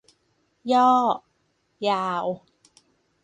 [0.73, 0.89] ย่อ:
[1.87, 2.25] ยาว